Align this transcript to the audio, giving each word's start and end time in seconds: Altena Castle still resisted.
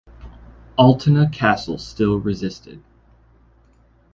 Altena 0.79 1.31
Castle 1.31 1.77
still 1.77 2.17
resisted. 2.19 2.81